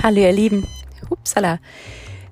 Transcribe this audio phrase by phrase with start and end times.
[0.00, 0.64] Hallo ihr Lieben.
[1.10, 1.58] Upsala.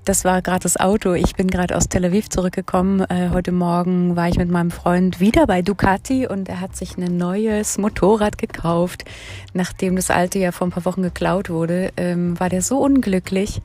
[0.04, 1.15] Das war gerade das Auto.
[1.15, 3.01] Ich bin gerade aus Tel Aviv zurückgekommen.
[3.01, 6.97] Äh, heute Morgen war ich mit meinem Freund wieder bei Ducati und er hat sich
[6.97, 9.04] ein neues Motorrad gekauft.
[9.53, 13.60] Nachdem das alte ja vor ein paar Wochen geklaut wurde, ähm, war der so unglücklich,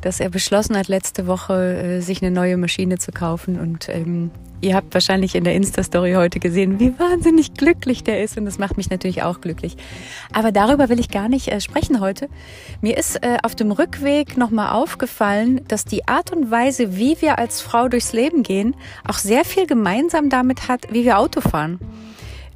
[0.00, 3.58] dass er beschlossen hat, letzte Woche äh, sich eine neue Maschine zu kaufen.
[3.58, 8.36] Und ähm, ihr habt wahrscheinlich in der Insta-Story heute gesehen, wie wahnsinnig glücklich der ist.
[8.38, 9.76] Und das macht mich natürlich auch glücklich.
[10.32, 12.28] Aber darüber will ich gar nicht äh, sprechen heute.
[12.80, 17.38] Mir ist äh, auf dem Rückweg nochmal aufgefallen, dass die Art und Weise, wie wir
[17.38, 18.74] als Frau durchs Leben gehen,
[19.06, 21.78] auch sehr viel gemeinsam damit hat, wie wir Auto fahren.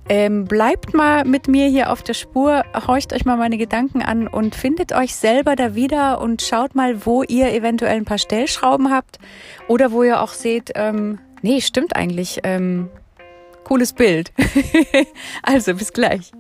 [0.09, 4.27] Ähm, bleibt mal mit mir hier auf der Spur, horcht euch mal meine Gedanken an
[4.27, 8.91] und findet euch selber da wieder und schaut mal, wo ihr eventuell ein paar Stellschrauben
[8.91, 9.19] habt
[9.69, 12.91] oder wo ihr auch seht, ähm, nee, stimmt eigentlich, ähm,
[13.65, 14.33] cooles Bild.
[15.43, 16.33] also bis gleich.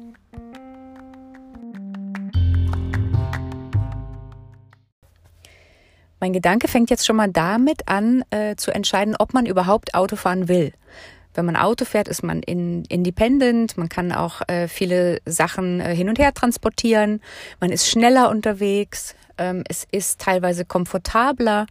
[6.23, 10.15] Mein Gedanke fängt jetzt schon mal damit an, äh, zu entscheiden, ob man überhaupt Auto
[10.15, 10.73] fahren will.
[11.35, 15.95] Wenn man Auto fährt, ist man in, independent, man kann auch äh, viele Sachen äh,
[15.95, 17.21] hin und her transportieren,
[17.61, 21.67] man ist schneller unterwegs, ähm, es ist teilweise komfortabler,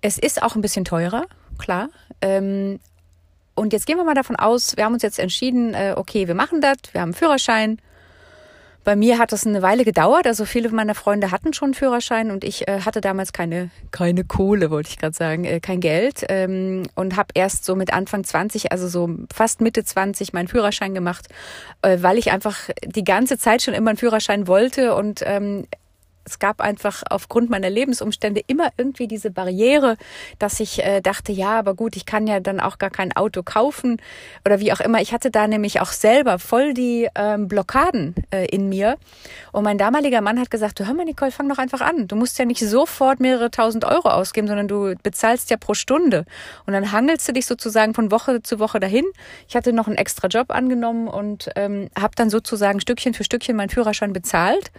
[0.00, 1.26] es ist auch ein bisschen teurer,
[1.58, 1.88] klar.
[2.20, 2.80] Ähm,
[3.54, 6.34] und jetzt gehen wir mal davon aus, wir haben uns jetzt entschieden, äh, okay, wir
[6.34, 7.78] machen das, wir haben einen Führerschein,
[8.84, 10.26] bei mir hat es eine Weile gedauert.
[10.26, 14.24] Also viele meiner Freunde hatten schon einen Führerschein und ich äh, hatte damals keine keine
[14.24, 18.24] Kohle, wollte ich gerade sagen, äh, kein Geld ähm, und habe erst so mit Anfang
[18.24, 21.28] 20, also so fast Mitte 20 meinen Führerschein gemacht,
[21.82, 25.66] äh, weil ich einfach die ganze Zeit schon immer einen Führerschein wollte und ähm,
[26.24, 29.96] es gab einfach aufgrund meiner Lebensumstände immer irgendwie diese Barriere,
[30.38, 33.42] dass ich äh, dachte, ja, aber gut, ich kann ja dann auch gar kein Auto
[33.42, 34.00] kaufen
[34.44, 35.00] oder wie auch immer.
[35.00, 38.96] Ich hatte da nämlich auch selber voll die ähm, Blockaden äh, in mir.
[39.50, 42.08] Und mein damaliger Mann hat gesagt, du hör mal, Nicole, fang doch einfach an.
[42.08, 46.24] Du musst ja nicht sofort mehrere tausend Euro ausgeben, sondern du bezahlst ja pro Stunde.
[46.66, 49.04] Und dann hangelst du dich sozusagen von Woche zu Woche dahin.
[49.48, 53.56] Ich hatte noch einen extra Job angenommen und ähm, habe dann sozusagen Stückchen für Stückchen
[53.56, 54.70] meinen Führerschein bezahlt.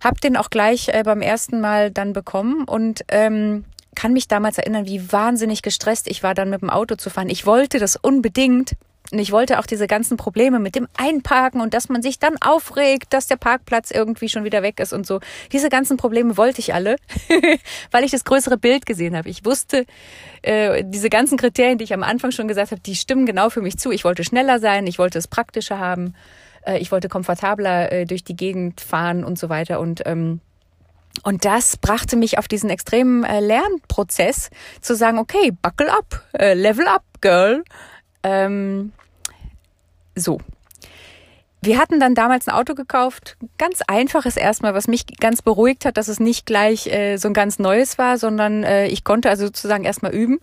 [0.00, 4.58] Hab den auch gleich äh, beim ersten Mal dann bekommen und ähm, kann mich damals
[4.58, 7.28] erinnern, wie wahnsinnig gestresst ich war, dann mit dem Auto zu fahren.
[7.28, 8.72] Ich wollte das unbedingt.
[9.12, 12.36] Und ich wollte auch diese ganzen Probleme mit dem Einparken und dass man sich dann
[12.40, 15.18] aufregt, dass der Parkplatz irgendwie schon wieder weg ist und so.
[15.50, 16.94] Diese ganzen Probleme wollte ich alle,
[17.90, 19.28] weil ich das größere Bild gesehen habe.
[19.28, 19.84] Ich wusste,
[20.42, 23.62] äh, diese ganzen Kriterien, die ich am Anfang schon gesagt habe, die stimmen genau für
[23.62, 23.90] mich zu.
[23.90, 26.14] Ich wollte schneller sein, ich wollte es praktischer haben.
[26.66, 30.40] Äh, ich wollte komfortabler äh, durch die Gegend fahren und so weiter und ähm,
[31.24, 34.48] und das brachte mich auf diesen extremen äh, Lernprozess
[34.80, 37.64] zu sagen, okay, buckle up, äh, level up, girl.
[38.22, 38.92] Ähm,
[40.14, 40.38] so.
[41.62, 45.98] Wir hatten dann damals ein Auto gekauft, ganz einfaches erstmal, was mich ganz beruhigt hat,
[45.98, 49.44] dass es nicht gleich äh, so ein ganz neues war, sondern äh, ich konnte also
[49.46, 50.38] sozusagen erstmal üben.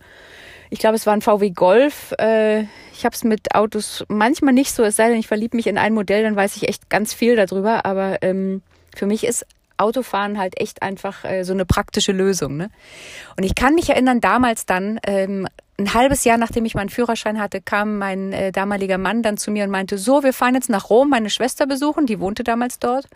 [0.70, 2.12] Ich glaube, es war ein VW Golf.
[2.18, 2.62] Äh,
[2.92, 5.78] ich habe es mit Autos manchmal nicht so, es sei denn, ich verliebe mich in
[5.78, 7.86] ein Modell, dann weiß ich echt ganz viel darüber.
[7.86, 8.62] Aber ähm,
[8.94, 9.46] für mich ist
[9.78, 12.56] Autofahren halt echt einfach äh, so eine praktische Lösung.
[12.56, 12.70] Ne?
[13.36, 15.46] Und ich kann mich erinnern, damals dann, ähm,
[15.80, 19.52] ein halbes Jahr nachdem ich meinen Führerschein hatte, kam mein äh, damaliger Mann dann zu
[19.52, 22.80] mir und meinte, so, wir fahren jetzt nach Rom, meine Schwester besuchen, die wohnte damals
[22.80, 23.06] dort.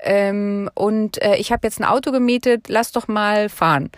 [0.00, 3.90] Ähm, und äh, ich habe jetzt ein Auto gemietet, lass doch mal fahren.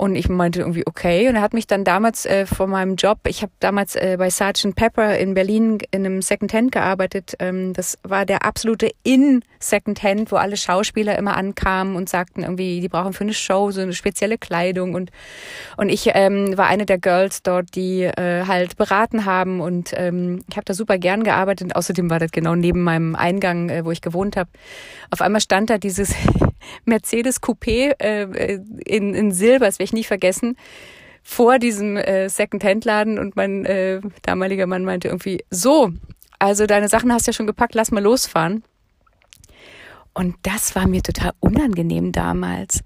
[0.00, 1.28] Und ich meinte irgendwie, okay.
[1.28, 4.30] Und er hat mich dann damals äh, von meinem Job, ich habe damals äh, bei
[4.30, 4.74] Sgt.
[4.74, 7.34] Pepper in Berlin in einem Secondhand gearbeitet.
[7.38, 12.80] Ähm, das war der absolute In Secondhand, wo alle Schauspieler immer ankamen und sagten irgendwie,
[12.80, 14.94] die brauchen für eine Show so eine spezielle Kleidung.
[14.94, 15.10] Und,
[15.76, 19.60] und ich ähm, war eine der Girls dort, die äh, halt beraten haben.
[19.60, 21.66] Und ähm, ich habe da super gern gearbeitet.
[21.66, 24.48] Und außerdem war das genau neben meinem Eingang, äh, wo ich gewohnt habe.
[25.10, 26.14] Auf einmal stand da dieses
[26.84, 30.56] Mercedes Coupé äh, in, in Silber, das werde ich nie vergessen,
[31.22, 35.92] vor diesem äh, Second-Hand-Laden und mein äh, damaliger Mann meinte irgendwie, so,
[36.38, 38.64] also deine Sachen hast du ja schon gepackt, lass mal losfahren.
[40.12, 42.82] Und das war mir total unangenehm damals,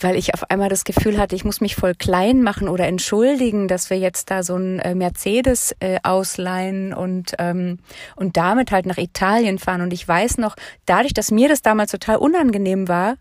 [0.00, 3.68] weil ich auf einmal das Gefühl hatte, ich muss mich voll klein machen oder entschuldigen,
[3.68, 7.78] dass wir jetzt da so ein äh, Mercedes äh, ausleihen und, ähm,
[8.16, 9.82] und damit halt nach Italien fahren.
[9.82, 10.56] Und ich weiß noch,
[10.86, 13.16] dadurch, dass mir das damals total unangenehm war,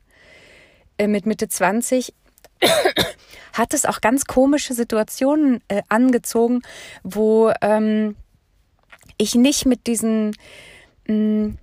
[0.98, 2.14] äh, mit Mitte 20,
[3.54, 6.62] hat es auch ganz komische Situationen äh, angezogen,
[7.04, 8.16] wo ähm,
[9.18, 10.36] ich nicht mit diesen
[11.08, 11.58] mh, mm,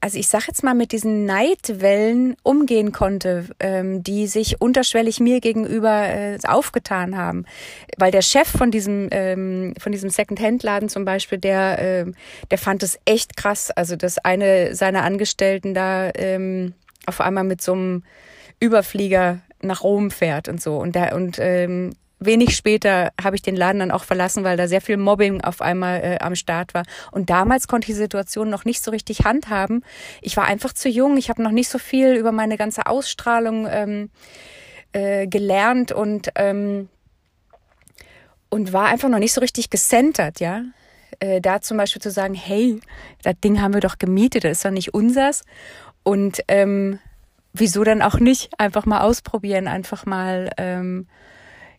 [0.00, 5.40] also ich sag jetzt mal, mit diesen Neidwellen umgehen konnte, ähm, die sich unterschwellig mir
[5.40, 7.44] gegenüber äh, aufgetan haben.
[7.96, 12.12] Weil der Chef von diesem, ähm, von diesem Second-Hand-Laden zum Beispiel, der, äh,
[12.50, 13.70] der fand es echt krass.
[13.70, 16.74] Also, dass eine seiner Angestellten da ähm,
[17.06, 18.02] auf einmal mit so einem
[18.60, 20.76] Überflieger nach Rom fährt und so.
[20.76, 24.68] Und da und ähm, wenig später habe ich den Laden dann auch verlassen, weil da
[24.68, 26.84] sehr viel Mobbing auf einmal äh, am Start war.
[27.12, 29.84] Und damals konnte ich die Situation noch nicht so richtig handhaben.
[30.22, 31.16] Ich war einfach zu jung.
[31.16, 34.10] Ich habe noch nicht so viel über meine ganze Ausstrahlung ähm,
[34.92, 36.88] äh, gelernt und ähm,
[38.48, 40.62] und war einfach noch nicht so richtig gecentert, ja.
[41.18, 42.80] Äh, da zum Beispiel zu sagen, hey,
[43.22, 45.42] das Ding haben wir doch gemietet, das ist doch nicht unsers.
[46.02, 46.98] Und ähm,
[47.52, 51.06] wieso dann auch nicht einfach mal ausprobieren, einfach mal ähm,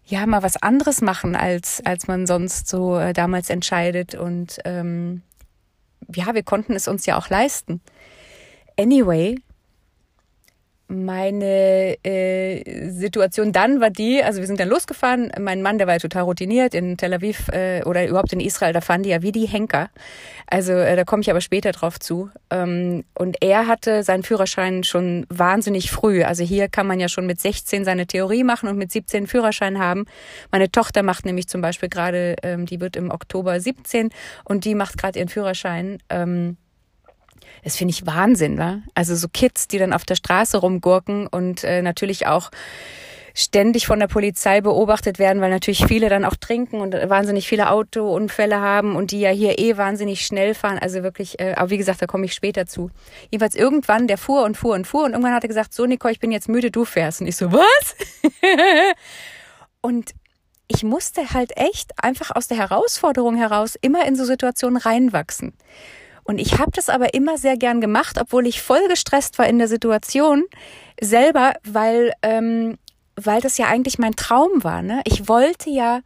[0.08, 5.22] ja mal was anderes machen als als man sonst so äh, damals entscheidet und ähm,
[6.16, 7.82] ja wir konnten es uns ja auch leisten.
[8.80, 9.36] Anyway,
[10.88, 15.96] meine äh, Situation dann war die, also wir sind dann losgefahren, mein Mann, der war
[15.96, 19.22] ja total routiniert in Tel Aviv äh, oder überhaupt in Israel, da fahren die ja
[19.22, 19.90] wie die Henker.
[20.50, 22.30] Also äh, da komme ich aber später drauf zu.
[22.50, 26.24] Ähm, und er hatte seinen Führerschein schon wahnsinnig früh.
[26.24, 29.80] Also hier kann man ja schon mit 16 seine Theorie machen und mit 17 Führerschein
[29.80, 30.06] haben.
[30.52, 34.10] Meine Tochter macht nämlich zum Beispiel gerade, ähm, die wird im Oktober 17
[34.46, 35.98] und die macht gerade ihren Führerschein.
[36.10, 36.56] Ähm,
[37.64, 38.80] das finde ich Wahnsinn, wa?
[38.94, 42.52] Also so Kids, die dann auf der Straße rumgurken und äh, natürlich auch
[43.38, 47.70] ständig von der Polizei beobachtet werden, weil natürlich viele dann auch trinken und wahnsinnig viele
[47.70, 50.80] Autounfälle haben und die ja hier eh wahnsinnig schnell fahren.
[50.80, 52.90] Also wirklich, äh, aber wie gesagt, da komme ich später zu.
[53.30, 56.14] Jedenfalls irgendwann, der fuhr und fuhr und fuhr und irgendwann hat er gesagt, so Nicole,
[56.14, 57.22] ich bin jetzt müde, du fährst.
[57.22, 57.96] Und ich so, was?
[59.82, 60.16] und
[60.68, 65.54] ich musste halt echt einfach aus der Herausforderung heraus immer in so Situationen reinwachsen.
[66.28, 69.60] Und ich habe das aber immer sehr gern gemacht, obwohl ich voll gestresst war in
[69.60, 70.44] der Situation
[71.00, 72.78] selber, weil, ähm,
[73.16, 74.82] weil das ja eigentlich mein Traum war.
[74.82, 75.02] Ne?
[75.06, 76.02] Ich wollte ja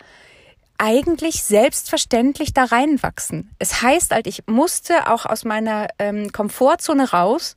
[0.77, 3.49] eigentlich selbstverständlich da reinwachsen.
[3.57, 7.55] Es heißt halt, ich musste auch aus meiner ähm, Komfortzone raus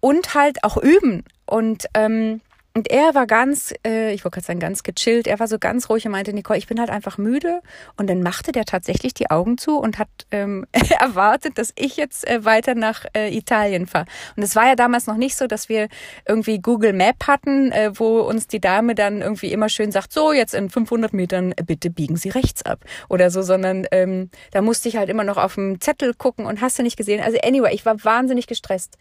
[0.00, 1.24] und halt auch üben.
[1.46, 5.26] Und ähm, und er war ganz, äh, ich wollte gerade sagen, ganz gechillt.
[5.26, 7.62] Er war so ganz ruhig und meinte, Nicole, ich bin halt einfach müde.
[7.96, 10.66] Und dann machte der tatsächlich die Augen zu und hat ähm,
[11.00, 14.06] erwartet, dass ich jetzt äh, weiter nach äh, Italien fahre.
[14.36, 15.88] Und es war ja damals noch nicht so, dass wir
[16.28, 20.32] irgendwie Google Map hatten, äh, wo uns die Dame dann irgendwie immer schön sagt, so
[20.32, 24.62] jetzt in 500 Metern äh, bitte biegen Sie rechts ab oder so, sondern ähm, da
[24.62, 27.20] musste ich halt immer noch auf dem Zettel gucken und hast du nicht gesehen.
[27.20, 28.96] Also anyway, ich war wahnsinnig gestresst.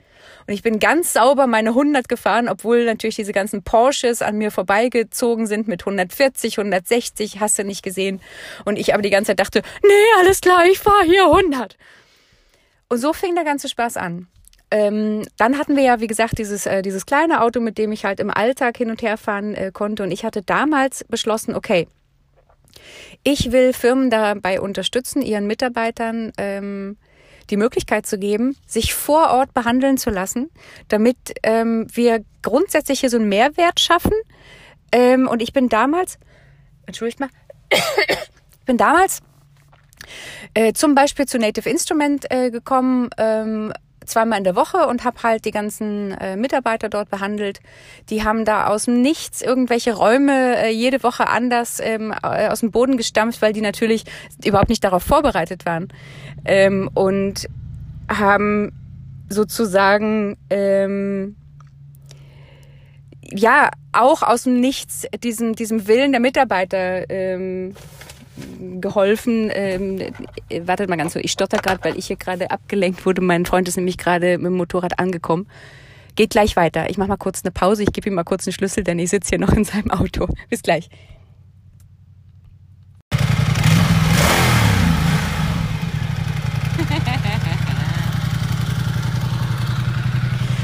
[0.48, 4.52] Und ich bin ganz sauber meine 100 gefahren, obwohl natürlich diese ganzen Porsches an mir
[4.52, 8.22] vorbeigezogen sind mit 140, 160, hast du nicht gesehen.
[8.66, 11.78] Und ich aber die ganze Zeit dachte, nee, alles klar, ich fahre hier 100.
[12.90, 14.28] Und so fing der ganze Spaß an.
[14.72, 18.06] Ähm, dann hatten wir ja, wie gesagt, dieses, äh, dieses kleine Auto, mit dem ich
[18.06, 20.04] halt im Alltag hin und her fahren äh, konnte.
[20.04, 21.88] Und ich hatte damals beschlossen, okay,
[23.24, 26.98] ich will Firmen dabei unterstützen, ihren Mitarbeitern ähm,
[27.50, 30.50] die Möglichkeit zu geben, sich vor Ort behandeln zu lassen,
[30.88, 34.14] damit ähm, wir grundsätzlich hier so einen Mehrwert schaffen.
[34.92, 36.18] Ähm, und ich bin damals,
[36.86, 37.30] entschuldigt mal,
[38.66, 39.22] bin damals
[40.54, 43.74] äh, zum Beispiel zu Native Instrument äh, gekommen, ähm,
[44.10, 47.60] zweimal in der Woche und habe halt die ganzen äh, Mitarbeiter dort behandelt.
[48.10, 52.60] Die haben da aus dem Nichts irgendwelche Räume äh, jede Woche anders ähm, äh, aus
[52.62, 54.04] dem Boden gestampft, weil die natürlich
[54.44, 55.88] überhaupt nicht darauf vorbereitet waren.
[56.46, 57.48] Ähm, und
[58.10, 58.72] haben
[59.30, 61.36] sozusagen ähm,
[63.22, 67.76] ja auch aus dem Nichts diesen diesem Willen der Mitarbeiter ähm,
[68.80, 69.50] geholfen.
[69.54, 70.00] Ähm,
[70.66, 73.22] wartet mal ganz so, ich stotter gerade, weil ich hier gerade abgelenkt wurde.
[73.22, 75.48] Mein Freund ist nämlich gerade mit dem Motorrad angekommen.
[76.16, 76.90] Geht gleich weiter.
[76.90, 77.84] Ich mache mal kurz eine Pause.
[77.84, 80.28] Ich gebe ihm mal kurz einen Schlüssel, denn ich sitze hier noch in seinem Auto.
[80.50, 80.90] Bis gleich.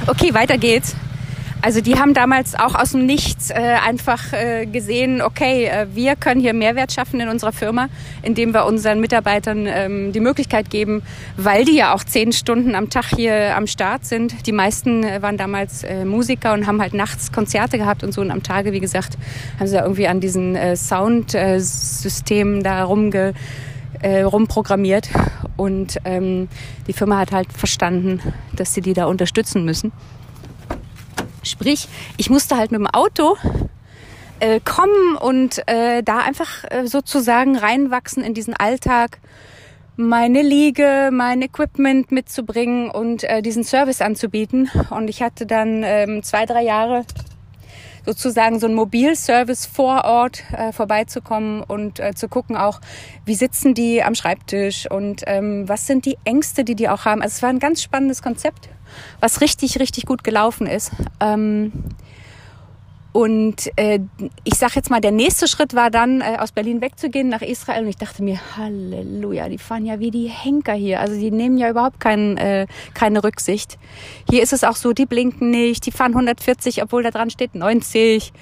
[0.07, 0.95] Okay, weiter geht's.
[1.65, 6.15] Also die haben damals auch aus dem Nichts äh, einfach äh, gesehen, okay, äh, wir
[6.15, 7.87] können hier Mehrwert schaffen in unserer Firma,
[8.21, 11.01] indem wir unseren Mitarbeitern ähm, die Möglichkeit geben,
[11.37, 14.45] weil die ja auch zehn Stunden am Tag hier am Start sind.
[14.45, 18.21] Die meisten äh, waren damals äh, Musiker und haben halt nachts Konzerte gehabt und so
[18.21, 19.17] und am Tage, wie gesagt,
[19.57, 23.33] haben sie da irgendwie an diesen äh, Soundsystemen da rumge
[24.03, 25.09] äh, rumprogrammiert
[25.57, 26.47] und ähm,
[26.85, 28.19] die Firma hat halt verstanden,
[28.55, 29.91] dass sie die da unterstützen müssen.
[31.45, 31.87] Sprich,
[32.17, 33.37] ich musste halt mit dem Auto
[34.39, 39.19] äh, kommen und äh, da einfach äh, sozusagen reinwachsen in diesen Alltag,
[39.95, 44.69] meine Liege, mein Equipment mitzubringen und äh, diesen Service anzubieten.
[44.89, 47.05] Und ich hatte dann ähm, zwei, drei Jahre
[48.05, 52.79] sozusagen so ein Mobilservice vor Ort äh, vorbeizukommen und äh, zu gucken auch,
[53.25, 57.21] wie sitzen die am Schreibtisch und ähm, was sind die Ängste, die die auch haben.
[57.21, 58.69] Also es war ein ganz spannendes Konzept,
[59.19, 60.91] was richtig, richtig gut gelaufen ist.
[61.19, 61.71] Ähm,
[63.15, 64.01] und äh,
[64.43, 67.83] ich sage jetzt mal, der nächste Schritt war dann, äh, aus Berlin wegzugehen nach Israel.
[67.83, 70.99] Und ich dachte mir, Halleluja, die fahren ja wie die Henker hier.
[70.99, 73.77] Also die nehmen ja überhaupt kein, äh, keine Rücksicht.
[74.29, 77.55] Hier ist es auch so, die blinken nicht, die fahren 140, obwohl da dran steht
[77.55, 78.33] 90.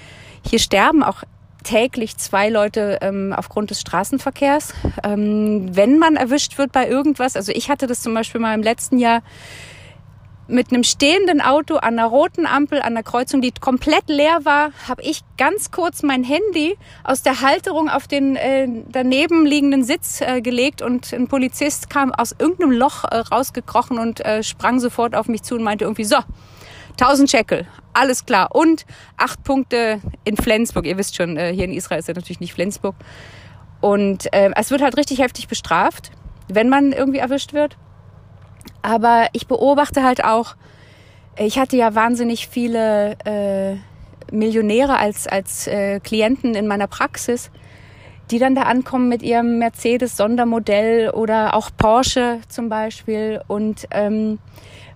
[0.44, 1.22] Hier sterben auch
[1.64, 4.74] täglich zwei Leute ähm, aufgrund des Straßenverkehrs.
[5.04, 8.64] Ähm, wenn man erwischt wird bei irgendwas, also ich hatte das zum Beispiel mal im
[8.64, 9.22] letzten Jahr,
[10.48, 14.72] mit einem stehenden Auto an einer roten Ampel an der Kreuzung, die komplett leer war,
[14.88, 20.22] habe ich ganz kurz mein Handy aus der Halterung auf den äh, daneben liegenden Sitz
[20.22, 25.16] äh, gelegt und ein Polizist kam aus irgendeinem Loch äh, rausgekrochen und äh, sprang sofort
[25.16, 26.18] auf mich zu und meinte irgendwie so
[27.00, 28.86] 1000 Shekel, alles klar und
[29.18, 30.86] acht Punkte in Flensburg.
[30.86, 32.96] Ihr wisst schon, äh, hier in Israel ist ja natürlich nicht Flensburg
[33.82, 36.12] und äh, es wird halt richtig heftig bestraft,
[36.48, 37.78] wenn man irgendwie erwischt wird.
[38.84, 40.56] Aber ich beobachte halt auch,
[41.38, 43.78] ich hatte ja wahnsinnig viele äh,
[44.32, 47.50] Millionäre als, als äh, Klienten in meiner Praxis,
[48.30, 53.42] die dann da ankommen mit ihrem Mercedes Sondermodell oder auch Porsche zum Beispiel.
[53.48, 54.40] Und ähm,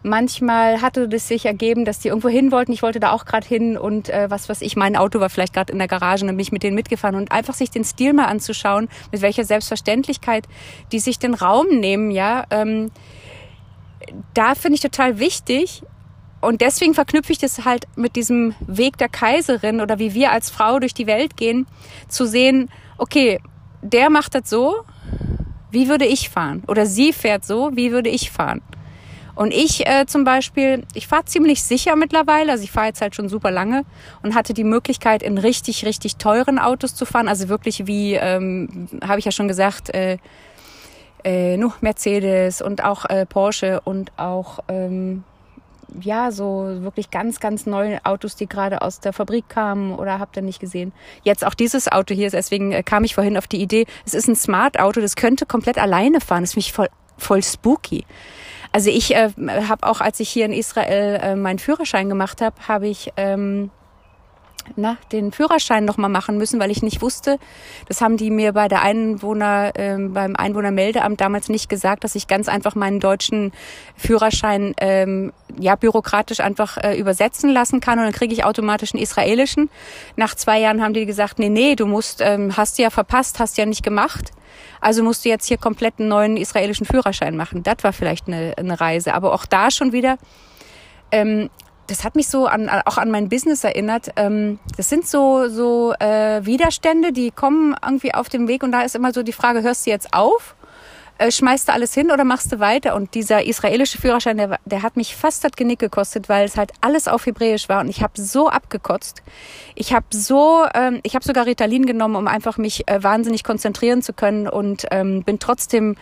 [0.04, 2.74] manchmal hatte es sich ergeben, dass die irgendwo hin wollten.
[2.74, 5.54] Ich wollte da auch gerade hin und äh, was was ich, mein Auto war vielleicht
[5.54, 8.14] gerade in der Garage und bin ich mit denen mitgefahren und einfach sich den Stil
[8.14, 10.46] mal anzuschauen, mit welcher Selbstverständlichkeit
[10.92, 12.46] die sich den Raum nehmen, ja.
[12.52, 12.92] Ähm,
[14.34, 15.84] da finde ich total wichtig,
[16.40, 20.50] und deswegen verknüpfe ich das halt mit diesem Weg der Kaiserin oder wie wir als
[20.50, 21.66] Frau durch die Welt gehen,
[22.08, 23.40] zu sehen, okay,
[23.82, 24.76] der macht das so,
[25.72, 26.64] wie würde ich fahren?
[26.68, 28.62] Oder sie fährt so, wie würde ich fahren?
[29.36, 33.14] Und ich äh, zum Beispiel, ich fahre ziemlich sicher mittlerweile, also ich fahre jetzt halt
[33.14, 33.84] schon super lange
[34.24, 37.28] und hatte die Möglichkeit, in richtig, richtig teuren Autos zu fahren.
[37.28, 40.18] Also wirklich wie, ähm, habe ich ja schon gesagt, äh,
[41.28, 45.26] äh, nur Mercedes und auch äh, Porsche und auch ähm,
[46.00, 50.38] ja so wirklich ganz ganz neue Autos, die gerade aus der Fabrik kamen oder habt
[50.38, 50.94] ihr nicht gesehen?
[51.24, 53.86] Jetzt auch dieses Auto hier, deswegen äh, kam ich vorhin auf die Idee.
[54.06, 56.44] Es ist ein Smart Auto, das könnte komplett alleine fahren.
[56.44, 58.06] Das ist mich voll voll spooky.
[58.72, 59.30] Also ich äh,
[59.68, 63.72] habe auch, als ich hier in Israel äh, meinen Führerschein gemacht habe, habe ich ähm,
[64.76, 67.40] na, den Führerschein nochmal machen müssen, weil ich nicht wusste,
[67.88, 72.28] das haben die mir bei der Einwohner, äh, beim Einwohnermeldeamt damals nicht gesagt, dass ich
[72.28, 73.52] ganz einfach meinen deutschen
[73.96, 79.02] Führerschein ähm, ja bürokratisch einfach äh, übersetzen lassen kann und dann kriege ich automatisch einen
[79.02, 79.70] israelischen.
[80.16, 83.58] Nach zwei Jahren haben die gesagt, nee, nee, du musst, ähm, hast ja verpasst, hast
[83.58, 84.32] ja nicht gemacht.
[84.82, 87.64] Also musst du jetzt hier komplett einen neuen israelischen Führerschein machen.
[87.64, 89.14] Das war vielleicht eine, eine Reise.
[89.14, 90.18] Aber auch da schon wieder,
[91.12, 91.50] ähm,
[91.88, 94.10] das hat mich so an, auch an mein Business erinnert.
[94.16, 98.82] Ähm, das sind so, so äh, Widerstände, die kommen irgendwie auf dem Weg und da
[98.82, 100.56] ist immer so die Frage, hörst du jetzt auf
[101.18, 102.96] äh, schmeißt du alles hin oder machst du weiter?
[102.96, 106.72] Und dieser israelische Führerschein, der, der hat mich fast das Genick gekostet, weil es halt
[106.82, 109.24] alles auf Hebräisch war und ich habe so abgekotzt.
[109.76, 114.02] Ich habe so, ähm, ich habe sogar Ritalin genommen, um einfach mich äh, wahnsinnig konzentrieren
[114.02, 115.96] zu können und ähm, bin trotzdem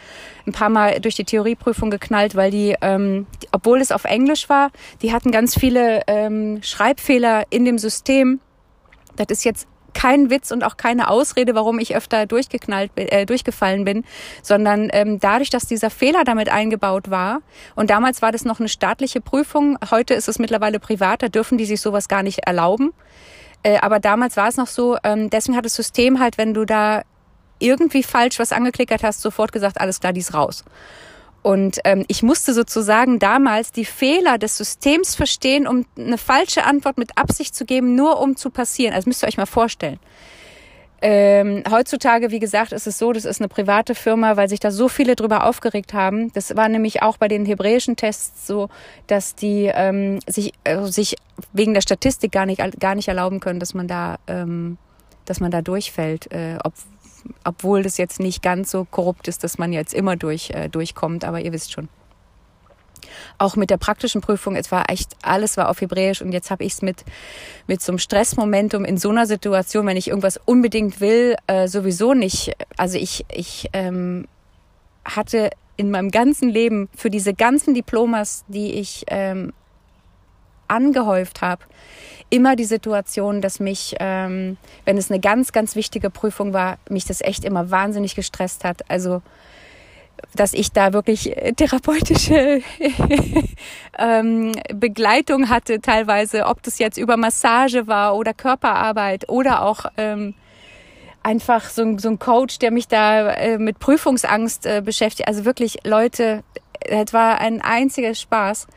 [0.48, 4.50] ein paar Mal durch die Theorieprüfung geknallt, weil die, ähm, die obwohl es auf Englisch
[4.50, 8.39] war, die hatten ganz viele ähm, Schreibfehler in dem System.
[9.15, 13.86] Das ist jetzt kein Witz und auch keine Ausrede, warum ich öfter durchgeknallt, äh, durchgefallen
[13.86, 14.04] bin,
[14.44, 17.42] sondern ähm, dadurch, dass dieser Fehler damit eingebaut war.
[17.74, 19.80] Und damals war das noch eine staatliche Prüfung.
[19.90, 21.24] Heute ist es mittlerweile privat.
[21.24, 22.94] Da dürfen die sich sowas gar nicht erlauben.
[23.64, 24.98] Äh, aber damals war es noch so.
[25.04, 27.02] Ähm, deswegen hat das System halt, wenn du da
[27.60, 30.66] irgendwie falsch was angeklickert hast, sofort gesagt, alles klar, die ist raus.
[31.46, 36.98] Und ähm, ich musste sozusagen damals die Fehler des Systems verstehen, um eine falsche Antwort
[36.98, 38.96] mit Absicht zu geben, nur um zu passieren.
[38.96, 40.00] Also müsst ihr euch mal vorstellen.
[41.04, 44.72] Ähm, heutzutage, wie gesagt, ist es so, das ist eine private Firma, weil sich da
[44.72, 46.34] so viele drüber aufgeregt haben.
[46.34, 48.70] Das war nämlich auch bei den hebräischen Tests so,
[49.06, 51.16] dass die ähm, sich, äh, sich
[51.54, 54.80] wegen der Statistik gar nicht, gar nicht erlauben können, dass man da, ähm,
[55.25, 56.74] dass man da durchfällt, äh, ob,
[57.44, 61.24] obwohl das jetzt nicht ganz so korrupt ist, dass man jetzt immer durch, äh, durchkommt,
[61.25, 61.89] aber ihr wisst schon.
[63.38, 66.63] Auch mit der praktischen Prüfung, es war echt, alles war auf Hebräisch und jetzt habe
[66.63, 67.03] ich es mit,
[67.67, 72.13] mit so einem Stressmomentum in so einer Situation, wenn ich irgendwas unbedingt will, äh, sowieso
[72.13, 72.53] nicht.
[72.77, 74.27] Also ich, ich ähm,
[75.03, 79.53] hatte in meinem ganzen Leben für diese ganzen Diplomas, die ich ähm,
[80.67, 81.63] angehäuft habe,
[82.36, 87.06] immer die Situation, dass mich, ähm, wenn es eine ganz, ganz wichtige Prüfung war, mich
[87.06, 88.89] das echt immer wahnsinnig gestresst hat.
[88.89, 89.22] Also
[90.34, 92.62] dass ich da wirklich äh, therapeutische
[94.00, 100.34] ähm, Begleitung hatte, teilweise, ob das jetzt über Massage war oder Körperarbeit oder auch ähm,
[101.24, 105.27] einfach so ein, so ein Coach, der mich da äh, mit Prüfungsangst äh, beschäftigt.
[105.27, 106.44] Also wirklich, Leute,
[106.80, 108.68] es war ein einziger Spaß.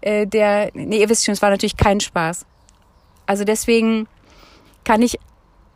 [0.00, 2.46] Äh, der, nee, ihr wisst schon, es war natürlich kein Spaß.
[3.30, 4.08] Also deswegen
[4.82, 5.16] kann ich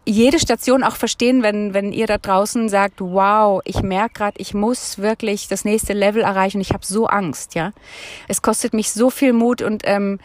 [0.04, 4.54] jede Station auch verstehen, wenn, wenn ihr da draußen sagt, wow, ich merke gerade, ich
[4.54, 6.60] muss wirklich das nächste Level erreichen.
[6.60, 7.70] Ich habe so Angst, ja.
[8.26, 10.18] Es kostet mich so viel Mut und ähm,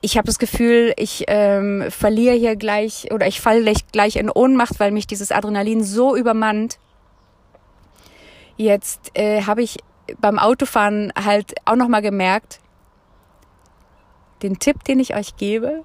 [0.00, 4.80] ich habe das Gefühl, ich ähm, verliere hier gleich oder ich falle gleich in Ohnmacht,
[4.80, 6.80] weil mich dieses Adrenalin so übermannt.
[8.56, 9.76] Jetzt äh, habe ich
[10.20, 12.58] beim Autofahren halt auch noch mal gemerkt,
[14.42, 15.84] den Tipp, den ich euch gebe,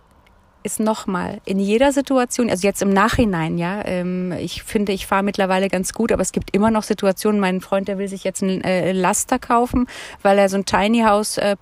[0.64, 5.24] ist nochmal in jeder Situation, also jetzt im Nachhinein, ja, ähm, ich finde, ich fahre
[5.24, 8.42] mittlerweile ganz gut, aber es gibt immer noch Situationen, mein Freund, der will sich jetzt
[8.42, 9.88] ein äh, Laster kaufen,
[10.22, 11.56] weil er so ein Tiny House äh,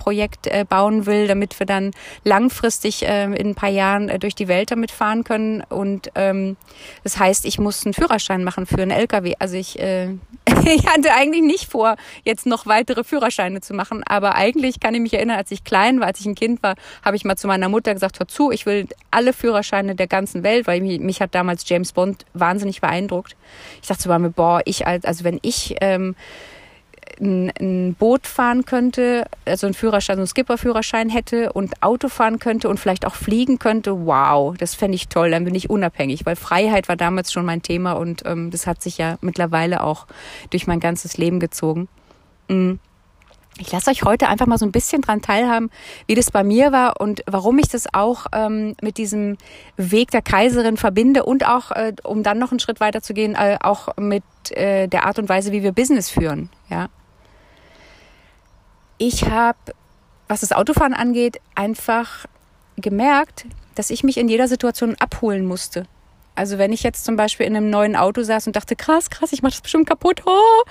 [0.45, 1.91] äh, bauen will, damit wir dann
[2.23, 5.61] langfristig äh, in ein paar Jahren äh, durch die Welt damit fahren können.
[5.69, 6.57] Und ähm,
[7.03, 10.09] das heißt, ich muss einen Führerschein machen für einen LKW, also ich, äh,
[10.65, 15.01] ich hatte eigentlich nicht vor, jetzt noch weitere Führerscheine zu machen, aber eigentlich kann ich
[15.01, 17.47] mich erinnern, als ich klein war, als ich ein Kind war, habe ich mal zu
[17.47, 21.21] meiner Mutter gesagt, hör zu, ich will alle Führerscheine der ganzen Welt, weil mich, mich
[21.21, 23.35] hat damals James Bond wahnsinnig beeindruckt.
[23.81, 26.15] Ich dachte so bei mir, boah, ich als, also wenn ich ähm,
[27.19, 32.39] ein, ein Boot fahren könnte, also ein Führerschein, so ein Skipper-Führerschein hätte und Auto fahren
[32.39, 36.25] könnte und vielleicht auch fliegen könnte, wow, das fände ich toll, dann bin ich unabhängig,
[36.25, 40.07] weil Freiheit war damals schon mein Thema und ähm, das hat sich ja mittlerweile auch
[40.49, 41.87] durch mein ganzes Leben gezogen.
[42.47, 42.79] Mhm.
[43.59, 45.69] Ich lasse euch heute einfach mal so ein bisschen dran teilhaben,
[46.07, 49.37] wie das bei mir war und warum ich das auch ähm, mit diesem
[49.75, 53.35] Weg der Kaiserin verbinde und auch, äh, um dann noch einen Schritt weiter zu gehen,
[53.35, 56.49] äh, auch mit äh, der Art und Weise, wie wir Business führen.
[56.69, 56.87] Ja,
[58.97, 59.57] ich habe,
[60.27, 62.25] was das Autofahren angeht, einfach
[62.77, 65.85] gemerkt, dass ich mich in jeder Situation abholen musste.
[66.35, 69.33] Also wenn ich jetzt zum Beispiel in einem neuen Auto saß und dachte, krass, krass,
[69.33, 70.63] ich mache das bestimmt kaputt, oh,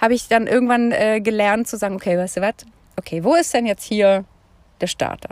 [0.00, 2.54] habe ich dann irgendwann äh, gelernt zu sagen, okay, weißt du was?
[2.96, 4.24] Okay, wo ist denn jetzt hier
[4.80, 5.30] der Starter?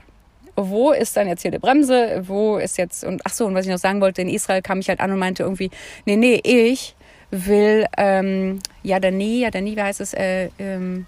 [0.56, 2.22] Wo ist dann jetzt hier die Bremse?
[2.26, 4.80] Wo ist jetzt und ach so und was ich noch sagen wollte, in Israel kam
[4.80, 5.70] ich halt an und meinte irgendwie,
[6.04, 6.96] nee, nee, ich
[7.30, 11.06] will ähm, ja dann nie, ja dann nie, wie heißt es, äh, ähm,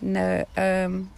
[0.00, 1.08] eine ähm,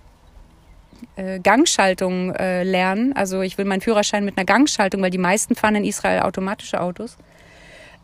[1.17, 3.13] äh, Gangschaltung äh, lernen.
[3.15, 6.81] Also ich will meinen Führerschein mit einer Gangschaltung, weil die meisten fahren in Israel automatische
[6.81, 7.19] Autos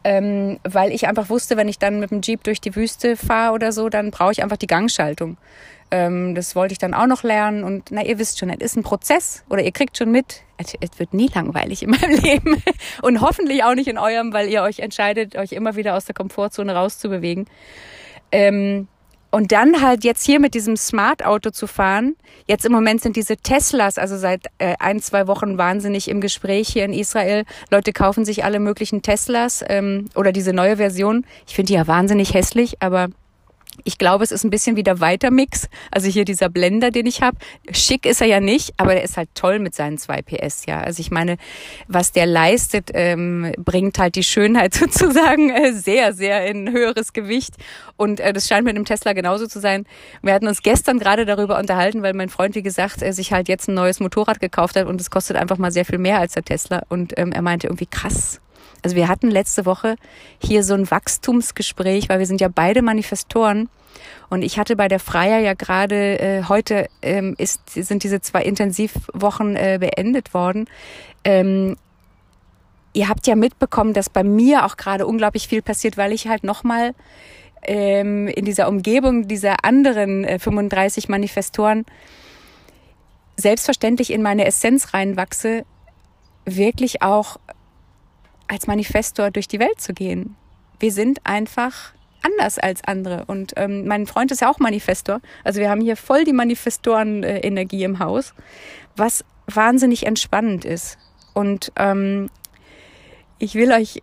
[0.04, 3.54] ähm, weil ich einfach wusste, wenn ich dann mit dem Jeep durch die Wüste fahre
[3.54, 5.36] oder so, dann brauche ich einfach die Gangschaltung.
[5.90, 8.76] Ähm, das wollte ich dann auch noch lernen und na, ihr wisst schon, es ist
[8.76, 12.62] ein Prozess oder ihr kriegt schon mit, es, wird nie langweilig in meinem Leben
[13.02, 16.14] und hoffentlich auch nicht in eurem, weil ihr euch entscheidet, euch immer wieder aus der
[16.14, 17.46] Komfortzone rauszubewegen.
[18.32, 18.88] Ähm,
[19.32, 22.14] und dann halt jetzt hier mit diesem Smart-Auto zu fahren.
[22.46, 26.68] Jetzt im Moment sind diese Teslas, also seit äh, ein, zwei Wochen wahnsinnig im Gespräch
[26.68, 27.44] hier in Israel.
[27.70, 31.24] Leute kaufen sich alle möglichen Teslas ähm, oder diese neue Version.
[31.48, 33.08] Ich finde die ja wahnsinnig hässlich, aber
[33.84, 35.68] ich glaube, es ist ein bisschen wie der Weitermix.
[35.90, 37.36] Also hier dieser Blender, den ich habe.
[37.72, 40.80] Schick ist er ja nicht, aber der ist halt toll mit seinen zwei PS, ja.
[40.80, 41.36] Also ich meine,
[41.88, 47.54] was der leistet, ähm, bringt halt die Schönheit sozusagen äh, sehr, sehr in höheres Gewicht.
[47.96, 49.86] Und äh, das scheint mit dem Tesla genauso zu sein.
[50.22, 53.48] Wir hatten uns gestern gerade darüber unterhalten, weil mein Freund, wie gesagt, äh, sich halt
[53.48, 56.34] jetzt ein neues Motorrad gekauft hat und es kostet einfach mal sehr viel mehr als
[56.34, 56.82] der Tesla.
[56.88, 58.40] Und ähm, er meinte irgendwie krass
[58.82, 59.96] also wir hatten letzte Woche
[60.38, 63.68] hier so ein Wachstumsgespräch, weil wir sind ja beide Manifestoren.
[64.28, 68.42] Und ich hatte bei der Freier ja gerade, äh, heute ähm, ist, sind diese zwei
[68.42, 70.66] Intensivwochen äh, beendet worden.
[71.24, 71.76] Ähm,
[72.92, 76.44] ihr habt ja mitbekommen, dass bei mir auch gerade unglaublich viel passiert, weil ich halt
[76.44, 76.94] nochmal
[77.62, 81.84] ähm, in dieser Umgebung dieser anderen äh, 35 Manifestoren
[83.36, 85.64] selbstverständlich in meine Essenz reinwachse,
[86.44, 87.38] wirklich auch
[88.48, 90.36] als Manifestor durch die Welt zu gehen.
[90.78, 93.24] Wir sind einfach anders als andere.
[93.26, 95.20] Und ähm, mein Freund ist ja auch Manifestor.
[95.44, 98.34] Also wir haben hier voll die Manifestoren-Energie im Haus,
[98.96, 100.98] was wahnsinnig entspannend ist.
[101.34, 102.30] Und ähm,
[103.38, 104.00] ich will euch,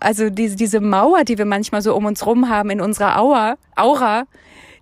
[0.00, 3.56] also diese, diese Mauer, die wir manchmal so um uns rum haben in unserer Aura,
[3.76, 4.24] Aura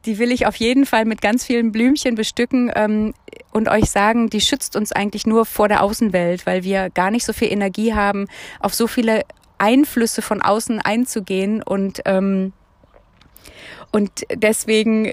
[0.04, 3.14] die will ich auf jeden Fall mit ganz vielen Blümchen bestücken ähm,
[3.52, 7.24] und euch sagen, die schützt uns eigentlich nur vor der Außenwelt, weil wir gar nicht
[7.24, 8.26] so viel Energie haben,
[8.60, 9.22] auf so viele
[9.58, 12.52] Einflüsse von außen einzugehen und ähm,
[13.92, 15.12] und deswegen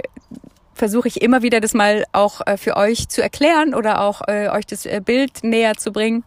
[0.73, 4.47] versuche ich immer wieder das mal auch äh, für euch zu erklären oder auch äh,
[4.47, 6.23] euch das äh, Bild näher zu bringen.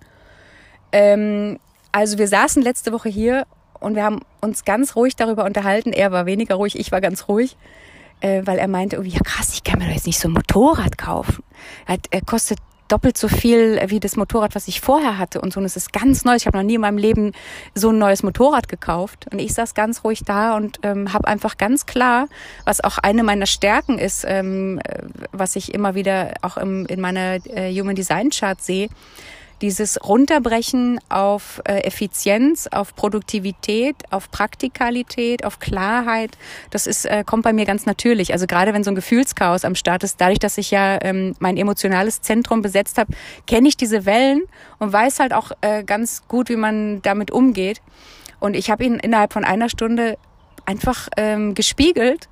[0.92, 1.58] Ähm,
[1.90, 3.46] also wir saßen letzte Woche hier
[3.80, 5.92] und wir haben uns ganz ruhig darüber unterhalten.
[5.94, 7.56] Er war weniger ruhig, ich war ganz ruhig
[8.22, 10.32] äh, weil er meinte, irgendwie, ja krass, ich kann mir doch jetzt nicht so ein
[10.32, 11.42] Motorrad kaufen.
[11.86, 12.58] Er, hat, er kostet
[12.88, 15.60] doppelt so viel wie das Motorrad, was ich vorher hatte und so.
[15.60, 16.34] Und es ist ganz neu.
[16.36, 17.32] Ich habe noch nie in meinem Leben
[17.74, 19.26] so ein neues Motorrad gekauft.
[19.32, 22.28] Und ich saß ganz ruhig da und ähm, habe einfach ganz klar,
[22.64, 27.00] was auch eine meiner Stärken ist, ähm, äh, was ich immer wieder auch im, in
[27.00, 28.88] meiner äh, Human Design Chart sehe,
[29.62, 36.36] dieses Runterbrechen auf äh, Effizienz, auf Produktivität, auf Praktikalität, auf Klarheit,
[36.70, 38.32] das ist, äh, kommt bei mir ganz natürlich.
[38.32, 41.56] Also gerade wenn so ein Gefühlschaos am Start ist, dadurch, dass ich ja ähm, mein
[41.56, 43.12] emotionales Zentrum besetzt habe,
[43.46, 44.42] kenne ich diese Wellen
[44.78, 47.80] und weiß halt auch äh, ganz gut, wie man damit umgeht.
[48.40, 50.18] Und ich habe ihn innerhalb von einer Stunde
[50.66, 52.28] einfach ähm, gespiegelt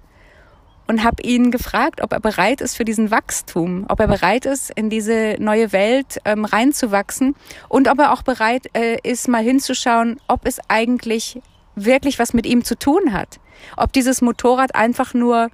[0.90, 4.72] und habe ihn gefragt, ob er bereit ist für diesen Wachstum, ob er bereit ist,
[4.74, 7.36] in diese neue Welt ähm, reinzuwachsen
[7.68, 11.40] und ob er auch bereit äh, ist, mal hinzuschauen, ob es eigentlich
[11.76, 13.38] wirklich was mit ihm zu tun hat.
[13.76, 15.50] Ob dieses Motorrad einfach nur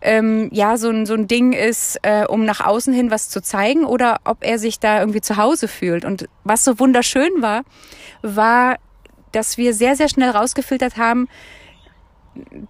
[0.00, 3.42] ähm, ja so ein, so ein Ding ist, äh, um nach außen hin was zu
[3.42, 6.06] zeigen oder ob er sich da irgendwie zu Hause fühlt.
[6.06, 7.60] Und was so wunderschön war,
[8.22, 8.76] war,
[9.32, 11.28] dass wir sehr, sehr schnell rausgefiltert haben,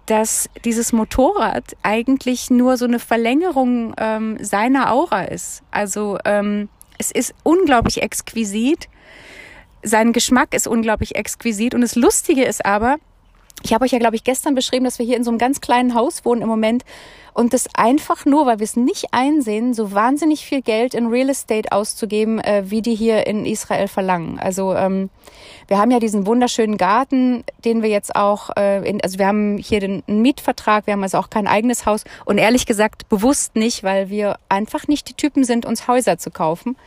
[0.05, 5.63] dass dieses Motorrad eigentlich nur so eine Verlängerung ähm, seiner Aura ist.
[5.71, 8.89] Also ähm, es ist unglaublich exquisit.
[9.83, 11.73] Sein Geschmack ist unglaublich exquisit.
[11.73, 12.97] Und das Lustige ist aber,
[13.63, 15.61] ich habe euch ja, glaube ich, gestern beschrieben, dass wir hier in so einem ganz
[15.61, 16.83] kleinen Haus wohnen im Moment
[17.33, 21.29] und das einfach nur, weil wir es nicht einsehen, so wahnsinnig viel Geld in Real
[21.29, 24.39] Estate auszugeben, äh, wie die hier in Israel verlangen.
[24.39, 25.09] Also ähm,
[25.67, 29.57] wir haben ja diesen wunderschönen Garten, den wir jetzt auch, äh, in, also wir haben
[29.57, 33.83] hier den Mietvertrag, wir haben also auch kein eigenes Haus und ehrlich gesagt bewusst nicht,
[33.83, 36.77] weil wir einfach nicht die Typen sind, uns Häuser zu kaufen.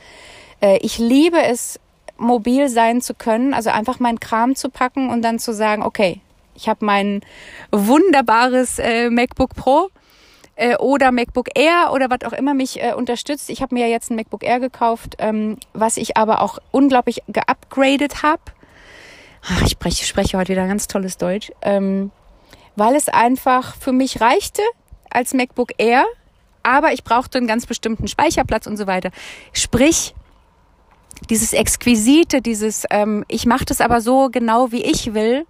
[0.61, 1.79] Äh, ich liebe es,
[2.19, 6.21] mobil sein zu können, also einfach meinen Kram zu packen und dann zu sagen, okay,
[6.55, 7.21] ich habe mein
[7.71, 9.88] wunderbares äh, MacBook Pro
[10.57, 13.51] äh, oder MacBook Air oder was auch immer mich äh, unterstützt.
[13.51, 17.23] Ich habe mir ja jetzt ein MacBook Air gekauft, ähm, was ich aber auch unglaublich
[17.29, 18.43] geupgradet habe.
[19.65, 22.12] Ich spreche, spreche heute wieder ganz tolles Deutsch, ähm,
[22.77, 24.62] weil es einfach für mich reichte
[25.11, 26.05] als MacBook Air,
[26.62, 29.11] aber ich brauchte einen ganz bestimmten Speicherplatz und so weiter.
[29.53, 30.15] Sprich,
[31.29, 35.47] dieses Exquisite, dieses, ähm, ich mache das aber so genau, wie ich will,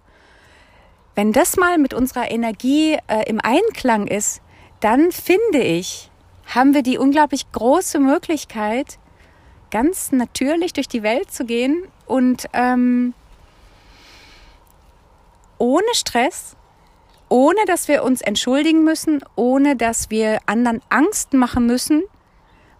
[1.15, 4.41] wenn das mal mit unserer Energie äh, im Einklang ist,
[4.79, 6.09] dann finde ich,
[6.45, 8.97] haben wir die unglaublich große Möglichkeit,
[9.71, 13.13] ganz natürlich durch die Welt zu gehen und ähm,
[15.57, 16.55] ohne Stress,
[17.29, 22.03] ohne dass wir uns entschuldigen müssen, ohne dass wir anderen Angst machen müssen,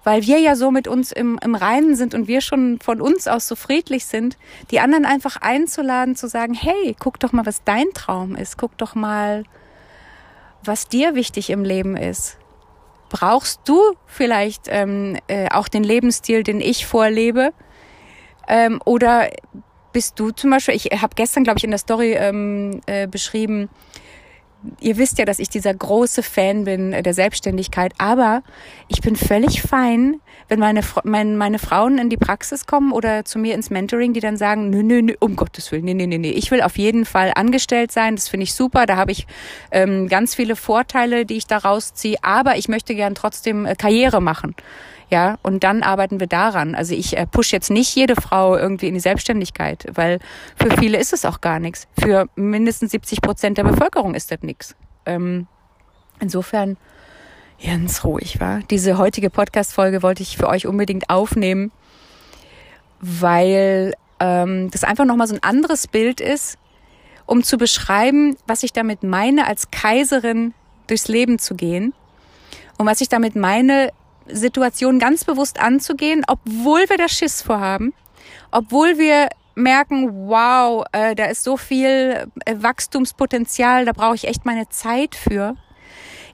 [0.04, 3.28] weil wir ja so mit uns im, im Reinen sind und wir schon von uns
[3.28, 4.38] aus so friedlich sind,
[4.72, 8.78] die anderen einfach einzuladen, zu sagen, hey, guck doch mal, was dein Traum ist, guck
[8.78, 9.44] doch mal,
[10.64, 12.38] was dir wichtig im Leben ist.
[13.10, 17.54] Brauchst du vielleicht ähm, äh, auch den Lebensstil, den ich vorlebe?
[18.48, 19.30] Ähm, oder
[19.94, 23.70] bist du zum Beispiel, ich habe gestern, glaube ich, in der Story ähm, äh, beschrieben,
[24.80, 28.44] ihr wisst ja, dass ich dieser große Fan bin der Selbstständigkeit, aber
[28.88, 33.40] ich bin völlig fein, wenn meine, meine, meine Frauen in die Praxis kommen oder zu
[33.40, 36.18] mir ins Mentoring, die dann sagen, nö, nö, nö, um Gottes Willen, nee, nee, nee,
[36.18, 39.28] nee, ich will auf jeden Fall angestellt sein, das finde ich super, da habe ich
[39.72, 44.22] ähm, ganz viele Vorteile, die ich daraus ziehe, aber ich möchte gern trotzdem äh, Karriere
[44.22, 44.56] machen.
[45.10, 46.76] Ja, und dann arbeiten wir daran.
[46.76, 50.20] Also ich äh, push jetzt nicht jede Frau irgendwie in die Selbstständigkeit, weil
[50.56, 51.88] für viele ist es auch gar nichts.
[52.00, 54.76] Für mindestens 70 Prozent der Bevölkerung ist das nichts.
[55.06, 55.48] Ähm,
[56.20, 56.78] insofern
[57.64, 58.60] ganz ruhig war.
[58.70, 61.72] Diese heutige Podcast-Folge wollte ich für euch unbedingt aufnehmen,
[63.00, 66.58] weil ähm, das einfach nochmal so ein anderes Bild ist,
[67.26, 70.54] um zu beschreiben, was ich damit meine, als Kaiserin
[70.88, 71.94] durchs Leben zu gehen
[72.78, 73.92] und was ich damit meine,
[74.28, 77.94] Situation ganz bewusst anzugehen, obwohl wir da Schiss vorhaben,
[78.52, 84.46] obwohl wir merken, wow, äh, da ist so viel äh, Wachstumspotenzial, da brauche ich echt
[84.46, 85.56] meine Zeit für.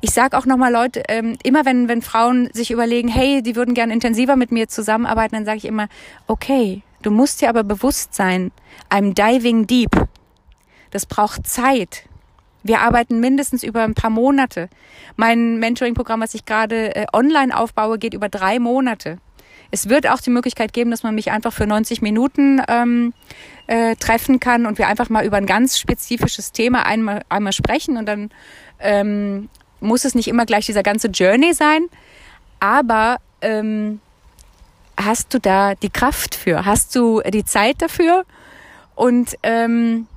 [0.02, 3.74] Ich sage auch nochmal Leute, ähm, immer wenn, wenn Frauen sich überlegen, hey, die würden
[3.74, 5.90] gern intensiver mit mir zusammenarbeiten, dann sage ich immer,
[6.28, 8.52] okay, du musst dir aber bewusst sein,
[8.90, 9.92] I'm diving deep.
[10.92, 12.09] Das braucht Zeit.
[12.64, 14.70] Wir arbeiten mindestens über ein paar Monate.
[15.16, 19.18] Mein Mentoring-Programm, was ich gerade äh, online aufbaue, geht über drei Monate.
[19.72, 23.14] Es wird auch die Möglichkeit geben, dass man mich einfach für 90 Minuten ähm,
[23.68, 27.98] äh, treffen kann und wir einfach mal über ein ganz spezifisches Thema einmal, einmal sprechen
[27.98, 28.32] und dann
[28.80, 31.84] ähm, muss es nicht immer gleich dieser ganze Journey sein,
[32.60, 34.02] aber ähm,
[34.98, 36.66] hast du da die Kraft für?
[36.66, 38.26] Hast du die Zeit dafür?
[38.96, 40.08] Und ähm,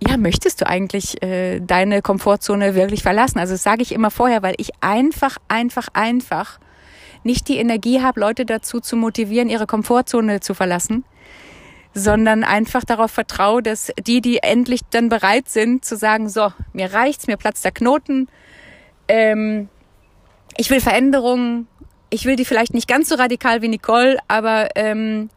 [0.00, 3.38] ja, möchtest du eigentlich äh, deine Komfortzone wirklich verlassen?
[3.38, 6.60] Also das sage ich immer vorher, weil ich einfach, einfach, einfach
[7.24, 11.04] nicht die Energie habe, Leute dazu zu motivieren, ihre Komfortzone zu verlassen,
[11.94, 16.92] sondern einfach darauf vertraue, dass die, die endlich dann bereit sind, zu sagen, so, mir
[16.92, 18.28] reicht's, mir platzt der Knoten,
[19.08, 19.68] ähm,
[20.56, 21.66] ich will Veränderungen,
[22.10, 25.30] ich will die vielleicht nicht ganz so radikal wie Nicole, aber ähm,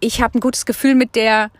[0.00, 1.50] ich habe ein gutes Gefühl mit der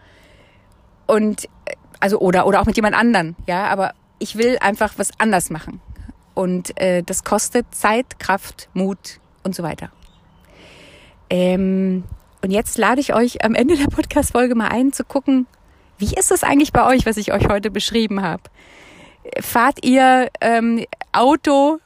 [1.07, 5.11] und äh, also oder oder auch mit jemand anderen, ja, aber ich will einfach was
[5.19, 5.81] anders machen
[6.35, 9.91] und äh, das kostet Zeit, Kraft, Mut und so weiter.
[11.31, 12.05] Ähm,
[12.43, 15.47] und jetzt lade ich euch am Ende der Podcast-Folge mal ein, zu gucken,
[15.99, 18.45] wie ist es eigentlich bei euch, was ich euch heute beschrieben habe?
[19.41, 21.81] Fahrt ihr ähm, Auto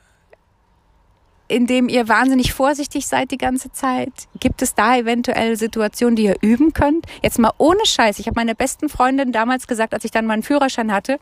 [1.52, 4.12] indem ihr wahnsinnig vorsichtig seid die ganze Zeit?
[4.40, 7.06] Gibt es da eventuell Situationen, die ihr üben könnt?
[7.22, 8.18] Jetzt mal ohne Scheiß.
[8.18, 11.18] Ich habe meiner besten Freundin damals gesagt, als ich dann meinen Führerschein hatte,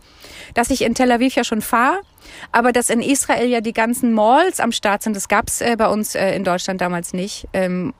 [0.55, 2.01] dass ich in Tel Aviv ja schon fahre,
[2.53, 5.17] aber dass in Israel ja die ganzen Malls am Start sind.
[5.17, 7.49] Das gab's äh, bei uns äh, in Deutschland damals nicht.
[7.53, 7.93] Ähm,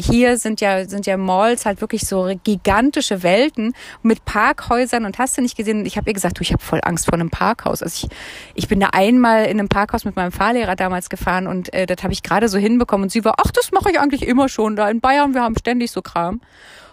[0.00, 5.36] hier sind ja, sind ja Malls halt wirklich so gigantische Welten mit Parkhäusern und hast
[5.36, 5.86] du nicht gesehen.
[5.86, 7.82] Ich habe ihr gesagt, du, ich habe voll Angst vor einem Parkhaus.
[7.82, 8.16] Also ich,
[8.54, 12.02] ich bin da einmal in einem Parkhaus mit meinem Fahrlehrer damals gefahren und äh, das
[12.02, 13.04] habe ich gerade so hinbekommen.
[13.04, 15.56] Und sie war, ach, das mache ich eigentlich immer schon da in Bayern, wir haben
[15.58, 16.40] ständig so Kram.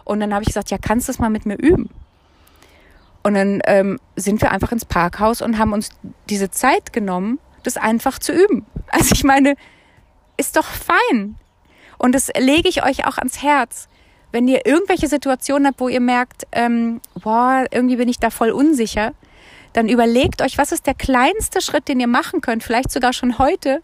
[0.04, 1.90] Und dann habe ich gesagt, ja, kannst du das mal mit mir üben?
[3.24, 5.90] Und dann ähm, sind wir einfach ins Parkhaus und haben uns
[6.30, 8.66] diese Zeit genommen, das einfach zu üben.
[8.90, 9.56] Also ich meine,
[10.38, 11.36] ist doch fein.
[11.98, 13.88] Und das lege ich euch auch ans Herz.
[14.32, 18.52] Wenn ihr irgendwelche Situationen habt, wo ihr merkt, ähm, boah, irgendwie bin ich da voll
[18.52, 19.14] unsicher,
[19.74, 23.38] dann überlegt euch, was ist der kleinste Schritt, den ihr machen könnt, vielleicht sogar schon
[23.38, 23.82] heute,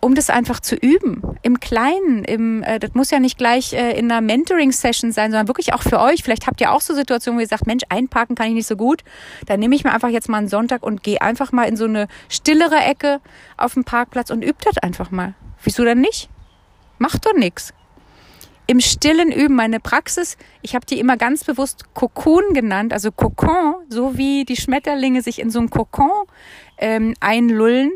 [0.00, 1.22] um das einfach zu üben.
[1.42, 5.46] Im Kleinen, im, äh, das muss ja nicht gleich äh, in einer Mentoring-Session sein, sondern
[5.46, 6.22] wirklich auch für euch.
[6.22, 8.76] Vielleicht habt ihr auch so Situationen, wo ihr sagt, Mensch, einparken kann ich nicht so
[8.76, 9.02] gut.
[9.46, 11.84] Dann nehme ich mir einfach jetzt mal einen Sonntag und gehe einfach mal in so
[11.84, 13.20] eine stillere Ecke
[13.58, 15.34] auf dem Parkplatz und übt das einfach mal.
[15.62, 16.30] Wieso denn nicht?
[17.00, 17.72] Macht doch nix.
[18.66, 23.74] Im stillen Üben, meine Praxis, ich habe die immer ganz bewusst Kokon genannt, also Kokon,
[23.88, 26.26] so wie die Schmetterlinge sich in so einem Kokon
[26.76, 27.92] ähm, einlullen,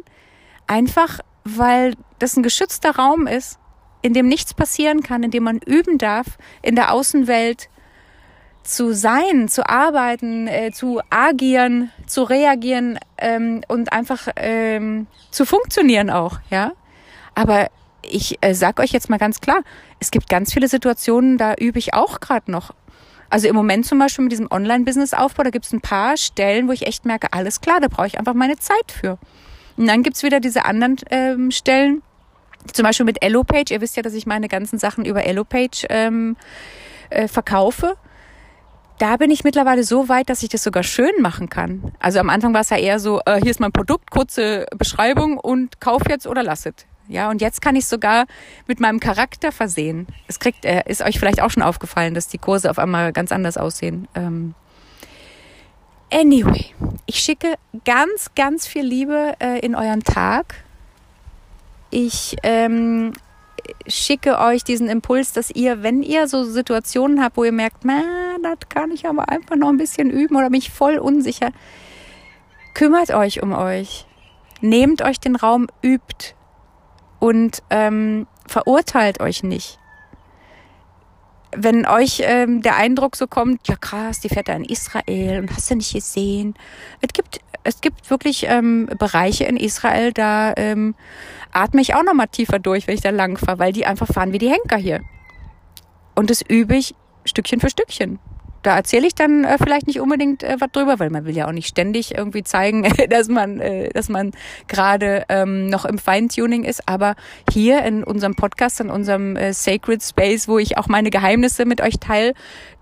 [0.66, 3.58] einfach weil das ein geschützter Raum ist,
[4.00, 7.68] in dem nichts passieren kann, in dem man üben darf, in der Außenwelt
[8.62, 16.08] zu sein, zu arbeiten, äh, zu agieren, zu reagieren ähm, und einfach ähm, zu funktionieren
[16.08, 16.72] auch, ja.
[17.34, 17.68] Aber
[18.10, 19.62] ich äh, sag euch jetzt mal ganz klar,
[20.00, 22.72] es gibt ganz viele Situationen, da übe ich auch gerade noch.
[23.30, 26.72] Also im Moment zum Beispiel mit diesem Online-Business-Aufbau, da gibt es ein paar Stellen, wo
[26.72, 29.18] ich echt merke, alles klar, da brauche ich einfach meine Zeit für.
[29.76, 32.02] Und dann gibt's wieder diese anderen ähm, Stellen,
[32.72, 33.72] zum Beispiel mit Elopage.
[33.72, 36.36] Ihr wisst ja, dass ich meine ganzen Sachen über Elopage ähm,
[37.10, 37.96] äh, verkaufe.
[38.98, 41.92] Da bin ich mittlerweile so weit, dass ich das sogar schön machen kann.
[41.98, 45.38] Also am Anfang war es ja eher so, äh, hier ist mein Produkt, kurze Beschreibung
[45.38, 46.86] und kauf jetzt oder lass es.
[47.08, 48.24] Ja, und jetzt kann ich sogar
[48.66, 50.06] mit meinem Charakter versehen.
[50.26, 53.30] Es kriegt, äh, ist euch vielleicht auch schon aufgefallen, dass die Kurse auf einmal ganz
[53.30, 54.08] anders aussehen.
[54.14, 54.54] Ähm
[56.10, 56.66] anyway,
[57.06, 60.64] ich schicke ganz, ganz viel Liebe äh, in euren Tag.
[61.90, 63.12] Ich ähm,
[63.86, 68.68] schicke euch diesen Impuls, dass ihr, wenn ihr so Situationen habt, wo ihr merkt, das
[68.68, 71.50] kann ich aber einfach noch ein bisschen üben oder mich voll unsicher,
[72.72, 74.06] kümmert euch um euch.
[74.60, 76.34] Nehmt euch den Raum, übt
[77.24, 79.78] und ähm, verurteilt euch nicht.
[81.56, 85.50] Wenn euch ähm, der Eindruck so kommt, ja krass, die fährt da in Israel und
[85.50, 86.52] hast du nicht gesehen.
[87.00, 90.94] Es gibt, es gibt wirklich ähm, Bereiche in Israel, da ähm,
[91.50, 94.08] atme ich auch noch mal tiefer durch, wenn ich da lang fahre, weil die einfach
[94.08, 95.00] fahren wie die Henker hier.
[96.14, 98.18] Und das übe ich Stückchen für Stückchen
[98.64, 101.46] da erzähle ich dann äh, vielleicht nicht unbedingt äh, was drüber, weil man will ja
[101.46, 104.32] auch nicht ständig irgendwie zeigen, dass man, äh, dass man
[104.68, 106.88] gerade ähm, noch im Feintuning ist.
[106.88, 107.14] Aber
[107.52, 111.80] hier in unserem Podcast, in unserem äh, Sacred Space, wo ich auch meine Geheimnisse mit
[111.82, 112.32] euch teile,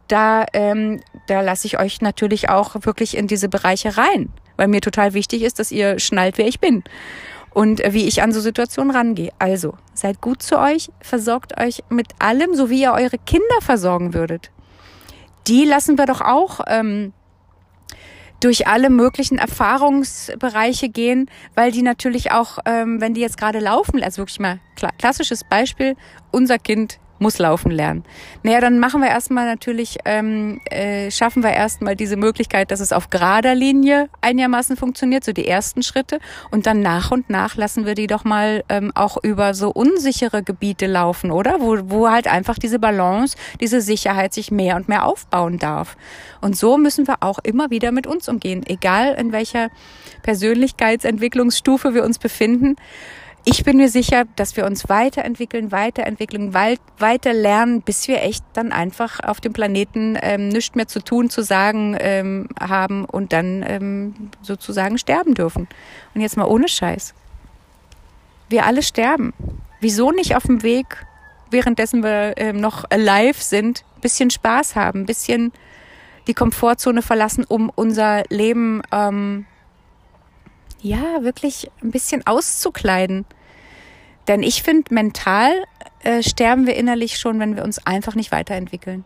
[0.07, 4.81] da, ähm, da lasse ich euch natürlich auch wirklich in diese Bereiche rein, weil mir
[4.81, 6.85] total wichtig ist, dass ihr schnallt, wer ich bin
[7.51, 9.33] und äh, wie ich an so Situationen rangehe.
[9.40, 14.14] Also, seid gut zu euch, versorgt euch mit allem, so wie ihr eure Kinder versorgen
[14.14, 14.53] würdet
[15.46, 17.12] die lassen wir doch auch ähm,
[18.40, 24.02] durch alle möglichen Erfahrungsbereiche gehen, weil die natürlich auch, ähm, wenn die jetzt gerade laufen,
[24.02, 24.59] also wirklich mal
[24.98, 25.96] klassisches Beispiel,
[26.33, 28.04] unser Kind muss laufen lernen.
[28.42, 32.92] Naja, dann machen wir erstmal natürlich, ähm, äh, schaffen wir erstmal diese Möglichkeit, dass es
[32.92, 36.18] auf gerader Linie einigermaßen funktioniert, so die ersten Schritte.
[36.50, 40.42] Und dann nach und nach lassen wir die doch mal ähm, auch über so unsichere
[40.42, 41.61] Gebiete laufen, oder?
[41.61, 45.96] Wo, wo halt einfach diese Balance, diese Sicherheit sich mehr und mehr aufbauen darf.
[46.40, 49.70] Und so müssen wir auch immer wieder mit uns umgehen, egal in welcher
[50.22, 52.76] Persönlichkeitsentwicklungsstufe wir uns befinden
[53.44, 58.70] ich bin mir sicher, dass wir uns weiterentwickeln, weiterentwickeln, weiter lernen, bis wir echt dann
[58.70, 63.64] einfach auf dem Planeten ähm, nichts mehr zu tun, zu sagen ähm, haben und dann
[63.66, 65.66] ähm, sozusagen sterben dürfen.
[66.14, 67.14] Und jetzt mal ohne Scheiß.
[68.48, 69.33] Wir alle sterben.
[69.81, 71.05] Wieso nicht auf dem Weg,
[71.50, 75.52] währenddessen wir ähm, noch alive sind, bisschen Spaß haben, bisschen
[76.28, 79.46] die Komfortzone verlassen, um unser Leben ähm,
[80.83, 83.25] ja, wirklich ein bisschen auszukleiden.
[84.29, 85.53] Denn ich finde, mental
[86.03, 89.05] äh, sterben wir innerlich schon, wenn wir uns einfach nicht weiterentwickeln.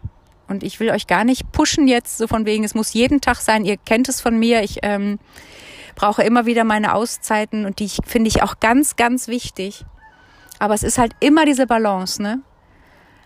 [0.48, 3.36] Und ich will euch gar nicht pushen jetzt, so von wegen, es muss jeden Tag
[3.36, 3.64] sein.
[3.64, 4.62] Ihr kennt es von mir.
[4.62, 5.18] Ich ähm,
[5.96, 9.84] brauche immer wieder meine Auszeiten und die finde ich auch ganz, ganz wichtig.
[10.58, 12.40] Aber es ist halt immer diese Balance, ne?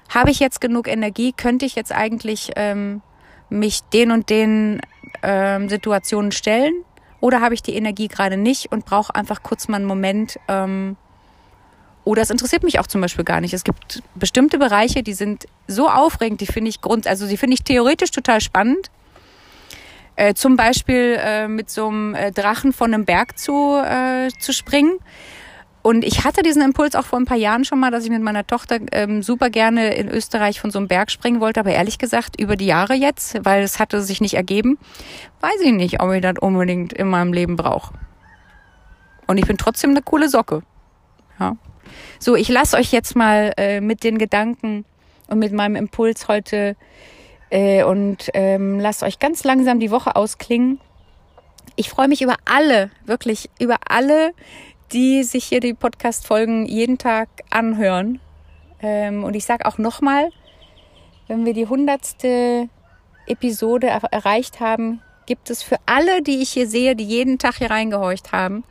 [0.09, 1.33] Habe ich jetzt genug Energie?
[1.33, 3.01] Könnte ich jetzt eigentlich ähm,
[3.49, 4.81] mich den und den
[5.23, 6.73] ähm, Situationen stellen?
[7.21, 10.39] Oder habe ich die Energie gerade nicht und brauche einfach kurz mal einen Moment?
[10.49, 10.97] Ähm,
[12.05, 13.53] oder es interessiert mich auch zum Beispiel gar nicht.
[13.53, 17.55] Es gibt bestimmte Bereiche, die sind so aufregend, die finde ich grund, also die finde
[17.55, 18.91] ich theoretisch total spannend.
[20.17, 24.53] Äh, zum Beispiel äh, mit so einem äh, Drachen von einem Berg zu, äh, zu
[24.53, 24.99] springen.
[25.83, 28.23] Und ich hatte diesen Impuls auch vor ein paar Jahren schon mal, dass ich mit
[28.23, 31.61] meiner Tochter ähm, super gerne in Österreich von so einem Berg springen wollte.
[31.61, 34.79] Aber ehrlich gesagt, über die Jahre jetzt, weil es hatte sich nicht ergeben,
[35.40, 37.95] weiß ich nicht, ob ich das unbedingt in meinem Leben brauche.
[39.27, 40.62] Und ich bin trotzdem eine coole Socke.
[41.38, 41.57] Ja.
[42.19, 44.85] So, ich lasse euch jetzt mal äh, mit den Gedanken
[45.29, 46.77] und mit meinem Impuls heute
[47.49, 50.79] äh, und ähm, lasst euch ganz langsam die Woche ausklingen.
[51.77, 54.33] Ich freue mich über alle, wirklich über alle,
[54.92, 58.20] die sich hier die Podcast-Folgen jeden Tag anhören.
[58.83, 60.31] Ähm, und ich sage auch nochmal,
[61.29, 62.68] wenn wir die hundertste
[63.26, 67.57] Episode er erreicht haben, gibt es für alle, die ich hier sehe, die jeden Tag
[67.57, 68.64] hier reingehorcht haben,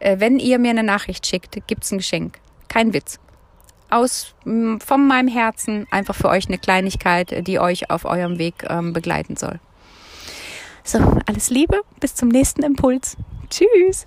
[0.00, 2.38] äh, wenn ihr mir eine Nachricht schickt, gibt es ein Geschenk.
[2.68, 3.18] Kein Witz.
[3.90, 8.92] Aus von meinem Herzen einfach für euch eine Kleinigkeit, die euch auf eurem Weg ähm,
[8.92, 9.60] begleiten soll.
[10.82, 13.16] So, alles Liebe, bis zum nächsten Impuls.
[13.48, 14.06] Tschüss.